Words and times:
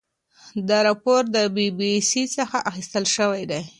دا 0.69 0.77
راپور 0.87 1.21
د 1.33 1.37
بي 1.55 1.67
بي 1.77 1.91
سي 2.09 2.23
څخه 2.37 2.57
اخیستل 2.69 3.05
شوی 3.15 3.43
دی. 3.51 3.61